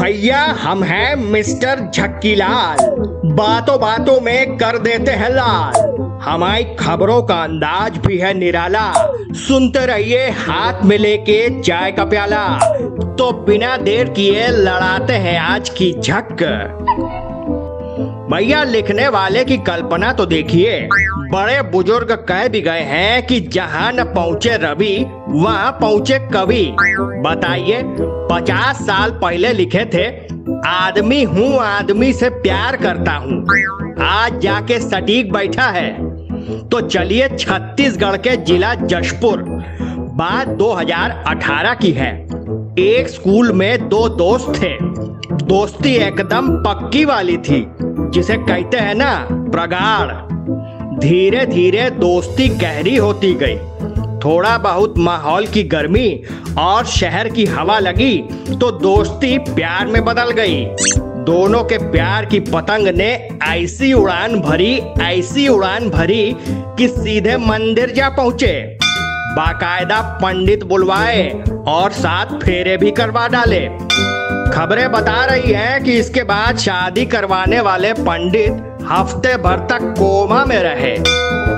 भैया, 0.00 0.44
हम 0.44 0.82
हैं 0.84 1.16
मिस्टर 1.16 1.90
झक्कीलाल। 1.94 2.76
बातों 3.34 3.80
बातों 3.80 4.20
में 4.20 4.56
कर 4.56 4.78
देते 4.78 5.10
हैं 5.10 5.28
लाल। 5.30 5.74
हमारी 6.22 6.64
खबरों 6.64 7.22
का 7.22 7.42
अंदाज 7.42 7.98
भी 7.98 8.18
है 8.18 8.34
निराला। 8.34 8.92
सुनते 9.32 9.86
रहिए 9.86 10.30
हाथ 10.30 10.84
में 10.84 10.98
लेके 10.98 11.60
चाय 11.60 11.92
का 11.92 12.04
प्याला। 12.04 12.46
तो 13.14 13.32
बिना 13.32 13.76
देर 13.76 14.08
किए 14.08 14.48
लड़ाते 14.48 15.12
हैं 15.12 15.38
आज 15.40 15.68
की 15.68 15.92
झक। 15.92 16.36
भैया 18.30 18.62
लिखने 18.64 19.08
वाले 19.08 19.44
की 19.44 19.56
कल्पना 19.56 20.12
तो 20.12 20.26
देखिए। 20.26 20.88
बड़े 21.32 21.62
बुज़ुर्ग 21.62 22.12
कह 22.28 22.48
भी 22.48 22.60
गए 22.60 22.80
हैं 22.80 23.26
कि 23.26 23.40
जहाँ 23.40 23.92
न 23.92 24.04
पहुँचे 24.04 24.56
रवि, 24.56 25.06
वहाँ 25.28 25.72
पहुँचे 25.72 26.18
कवि। 26.18 26.76
बताइए, 27.00 27.82
पचास 28.32 28.76
साल 28.76 29.10
पहले 29.10 29.52
लिखे 29.52 29.84
थे, 29.84 30.06
आदमी 30.68 31.22
हूँ, 31.24 31.58
आदमी 31.58 32.12
से 32.12 32.28
प्यार 32.28 32.76
करता 32.76 33.12
हूँ। 33.12 33.46
आज 34.02 34.38
जाके 34.38 34.78
सटीक 34.80 35.32
बैठा 35.32 35.66
है। 35.66 35.90
तो 36.68 36.80
चलिए 36.80 37.28
छत्तीसगढ़ 37.28 38.16
के 38.16 38.36
जिला 38.36 38.74
जशपुर। 38.74 39.42
बात 40.14 40.48
2018 40.48 41.74
की 41.74 41.90
है। 41.90 42.29
एक 42.80 43.08
स्कूल 43.08 43.52
में 43.52 43.88
दो 43.88 44.08
दोस्त 44.08 44.52
थे। 44.56 44.76
दोस्ती 45.44 45.94
एकदम 45.96 46.48
पक्की 46.56 47.04
वाली 47.04 47.36
थी, 47.38 47.64
जिसे 48.14 48.36
कहते 48.36 48.76
हैं 48.76 48.94
ना, 48.94 49.12
प्रगाढ़। 49.30 50.12
धीरे 51.00 51.44
धीरे 51.46 51.88
दोस्ती 51.90 52.48
गहरी 52.48 52.96
होती 52.96 53.32
गई। 53.34 53.56
थोड़ा 54.20 54.56
बहुत 54.58 54.98
माहौल 54.98 55.46
की 55.46 55.62
गर्मी 55.64 56.22
और 56.58 56.84
शहर 56.86 57.28
की 57.28 57.44
हवा 57.46 57.78
लगी 57.78 58.16
तो 58.50 58.70
दोस्ती 58.70 59.36
प्यार 59.38 59.86
में 59.86 60.04
बदल 60.04 60.30
गई। 60.32 60.64
दोनों 61.24 61.62
के 61.64 61.78
प्यार 61.90 62.24
की 62.24 62.40
पतंग 62.40 62.88
ने 62.88 63.10
ऐसी 63.44 63.92
उड़ान 63.92 64.40
भरी, 64.40 64.74
ऐसी 65.02 65.46
उड़ान 65.48 65.88
भरी 65.90 66.36
कि 66.48 66.88
सीधे 66.88 67.36
मंदिर 67.36 67.90
जा 67.90 68.08
पहुँचे। 68.08 68.78
बाकायदा 69.30 70.00
पंडित 70.22 70.64
बुलवाए। 70.64 71.22
और 71.70 71.92
साथ 71.92 72.26
फेरे 72.38 72.76
भी 72.76 72.90
करवा 72.90 73.26
डाले। 73.28 73.60
खबरें 74.52 74.90
बता 74.92 75.24
रही 75.24 75.52
हैं 75.52 75.82
कि 75.84 75.92
इसके 75.92 76.22
बाद 76.22 76.56
शादी 76.58 77.04
करवाने 77.06 77.60
वाले 77.60 77.92
पंडित 77.92 78.86
हफ़्ते 78.88 79.36
भर 79.36 79.58
तक 79.70 79.82
कोमा 79.98 80.44
में 80.44 80.56
रहे। 80.56 80.96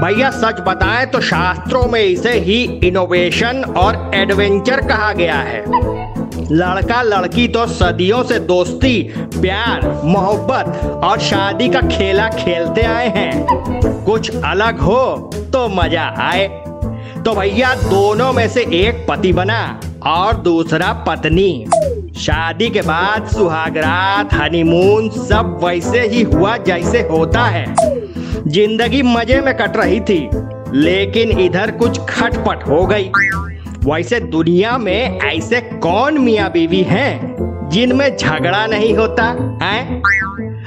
भैया, 0.00 0.30
सच 0.30 0.60
बताएँ 0.60 1.06
तो 1.06 1.20
शास्त्रों 1.20 1.82
में 1.82 2.00
इसे 2.00 2.32
ही 2.32 2.62
इनोवेशन 2.84 3.62
और 3.76 4.10
एडवेंचर 4.14 4.80
कहा 4.80 5.12
गया 5.12 5.34
है। 5.34 5.64
लड़का 6.52 7.00
लड़की 7.02 7.46
तो 7.48 7.66
सदियों 7.66 8.22
से 8.22 8.38
दोस्ती, 8.38 9.02
प्यार, 9.40 9.90
मोहब्बत 10.04 11.02
और 11.04 11.18
शादी 11.20 11.68
का 11.68 11.80
खेला 11.88 12.28
खेलते 12.28 12.82
आए 12.82 13.08
हैं। 13.08 14.04
कुछ 14.04 14.30
अलग 14.44 14.80
हो 14.80 15.30
तो 15.52 15.68
मज़ा 15.68 16.06
आए। 16.20 16.46
तो 17.24 17.34
भैया, 17.34 17.74
दोनों 17.74 18.32
में 18.32 18.48
से 18.48 18.60
एक 18.60 19.06
पति 19.08 19.32
बना। 19.32 19.80
और 20.06 20.36
दूसरा 20.36 20.92
पत्नी। 21.06 21.66
शादी 22.16 22.68
के 22.70 22.80
बाद 22.80 23.26
सुहागरात 23.28 24.34
हनीमून 24.34 25.08
सब 25.10 25.58
वैसे 25.64 26.00
ही 26.08 26.22
हुआ 26.24 26.56
जैसे 26.56 27.00
होता 27.02 27.44
है। 27.44 27.64
ज़िंदगी 28.46 29.02
मज़े 29.02 29.40
में 29.40 29.54
कट 29.54 29.76
रही 29.76 30.00
थी, 30.00 30.18
लेकिन 30.74 31.38
इधर 31.40 31.70
कुछ 31.70 32.00
खटपट 32.08 32.66
हो 32.68 32.84
गई। 32.86 33.10
वैसे 33.86 34.20
दुनिया 34.20 34.76
में 34.78 35.18
ऐसे 35.20 35.60
कौन 35.60 36.18
मियाँ 36.18 36.50
बीवी 36.50 36.82
हैं 36.82 37.68
जिनमें 37.72 38.16
झगड़ा 38.16 38.66
नहीं 38.66 38.94
होता, 38.94 39.24
है? 39.62 40.00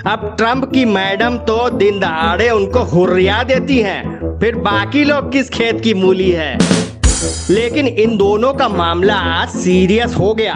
अब 0.08 0.34
ट्रंप 0.38 0.70
की 0.74 0.84
मैडम 0.86 1.38
तो 1.48 1.70
दिन 1.70 2.00
दहाड़े 2.00 2.50
उनको 2.50 2.84
हुर्रिया 2.86 3.42
देती 3.44 3.78
हैं, 3.78 4.38
फिर 4.40 4.56
बाकी 4.58 5.04
लोग 5.04 5.32
किस 5.32 5.50
खेत 5.50 5.82
की 5.82 5.94
मूली 5.94 6.30
है? 6.32 6.58
लेकिन 7.50 7.88
इन 7.88 8.18
दोनों 8.18 8.54
का 8.54 8.68
मामला 8.70 9.14
आज 9.14 9.50
सीरियस 9.50 10.16
हो 10.16 10.34
गया। 10.34 10.54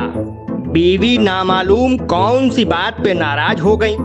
बीवी 0.74 1.18
नामालूम 1.18 1.97
कौन 1.97 2.50
सी 2.50 2.66
बात 2.66 2.97
पे 3.03 3.13
नाराज़ 3.13 3.62
हो 3.62 3.75
गई। 3.78 3.96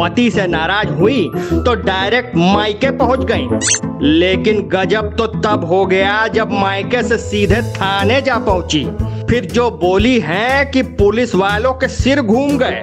पति 0.00 0.30
से 0.30 0.46
नाराज़ 0.46 0.88
हुई 0.88 1.30
तो 1.34 1.74
डायरेक्ट 1.74 2.36
मायके 2.36 2.90
पहुँच 2.90 3.24
गई। 3.32 4.08
लेकिन 4.08 4.60
गजब 4.62 5.14
तो 5.16 5.26
तब 5.26 5.64
हो 5.64 5.84
गया 5.86 6.26
जब 6.28 6.52
मायके 6.52 7.02
से 7.02 7.18
सीधे 7.18 7.62
थाने 7.72 8.20
जा 8.20 8.38
पहुँची। 8.38 8.84
फिर 9.30 9.44
जो 9.44 9.70
बोली 9.70 10.18
है 10.20 10.64
कि 10.64 10.82
पुलिस 10.82 11.34
वालों 11.34 11.72
के 11.72 11.88
सिर 11.88 12.22
घूम 12.22 12.58
गए। 12.58 12.82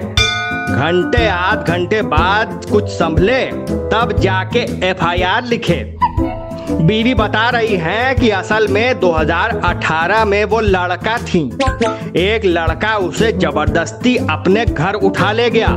घंटे 0.68 1.26
आध 1.28 1.68
घंटे 1.68 2.02
बाद 2.02 2.64
कुछ 2.72 2.84
संभले, 2.84 3.44
तब 3.90 4.16
जाके 4.20 4.88
एफआईआर 4.88 5.46
लिखे। 5.46 5.96
बीवी 6.68 7.14
बता 7.14 7.48
रही 7.50 7.76
है 7.76 8.14
कि 8.14 8.30
असल 8.30 8.66
में 8.68 8.98
2018 9.00 10.24
में 10.24 10.44
वो 10.44 10.60
लड़का 10.60 11.16
थी। 11.18 11.40
एक 12.18 12.44
लड़का 12.44 12.96
उसे 12.98 13.30
ज़बरदस्ती 13.32 14.16
अपने 14.30 14.64
घर 14.64 14.94
उठा 14.94 15.30
ले 15.32 15.48
गया 15.50 15.68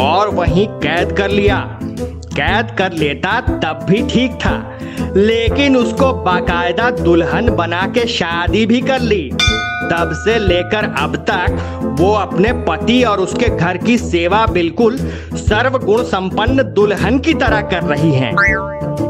और 0.00 0.28
वहीं 0.28 0.66
कैद 0.82 1.12
कर 1.12 1.30
लिया। 1.30 1.58
कैद 2.36 2.74
कर 2.78 2.92
लेता 2.92 3.40
तब 3.40 3.84
भी 3.88 4.02
ठीक 4.08 4.34
था, 4.36 4.56
लेकिन 5.16 5.76
उसको 5.76 6.12
बाकायदा 6.14 6.90
दुल्हन 6.92 7.48
बना 7.50 7.86
के 7.88 8.06
शादी 8.08 8.64
भी 8.66 8.80
कर 8.80 9.00
ली। 9.00 9.30
तब 9.82 10.12
से 10.14 10.38
लेकर 10.38 10.84
अब 10.98 11.16
तक 11.30 11.96
वो 12.00 12.12
अपने 12.14 12.52
पति 12.64 13.02
और 13.02 13.20
उसके 13.20 13.48
घर 13.48 13.76
की 13.76 13.96
सेवा 13.98 14.46
बिल्कुल 14.46 14.96
सर्वगुण 15.36 16.02
संपन्न 16.04 16.62
दुल्हन 16.72 17.18
की 17.18 17.34
तरह 17.34 17.60
कर 17.62 17.82
रही 17.84 18.12
हैं। 18.12 18.34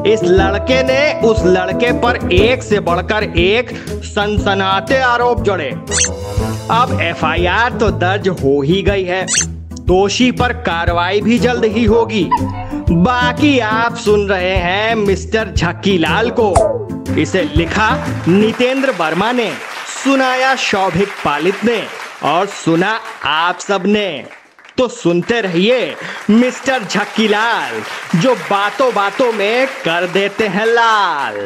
इस 0.06 0.20
लड़के 0.24 0.82
ने 0.82 1.20
उस 1.20 1.42
लड़के 1.44 1.92
पर 1.92 2.16
एक 2.32 2.62
से 2.62 2.80
बढ़कर 2.80 3.22
एक 3.22 3.70
सनसनाते 4.04 4.98
आरोप 4.98 5.42
जड़े। 5.42 5.70
अब 6.70 6.98
एफआईआर 7.02 7.72
तो 7.72 7.90
दर्ज 7.90 8.28
हो 8.28 8.60
ही 8.62 8.82
गई 8.82 9.04
है। 9.04 9.26
दोषी 9.80 10.30
पर 10.32 10.52
कार्रवाई 10.52 11.20
भी 11.20 11.38
जल्द 11.38 11.64
ही 11.64 11.84
होगी। 11.84 12.28
बाकी 12.90 13.58
आप 13.58 13.96
सुन 13.96 14.28
रहे 14.28 14.56
हैं 14.56 14.94
मिस्टर 14.94 15.52
झक्की 15.56 15.98
लाल 15.98 16.30
को। 16.30 16.52
इसे 17.18 17.42
लिखा 17.56 17.90
नितेंद्र 18.28 18.90
वर्मा 18.90 19.32
ने, 19.32 19.50
सुनाया 20.04 20.54
शौभिक 20.56 21.08
पालित 21.24 21.64
ने 21.64 21.82
और 22.24 22.46
सुना 22.46 22.98
आप 23.24 23.58
सबने। 23.58 24.24
तो 24.78 24.88
सुनते 24.88 25.40
रहिए 25.40 25.94
मिस्टर 26.30 26.84
झक्कीलाल 26.84 27.82
जो 28.20 28.34
बातों 28.50 28.92
बातों 28.94 29.32
में 29.32 29.66
कर 29.84 30.06
देते 30.06 30.46
हैं 30.46 30.66
लाल। 30.66 31.38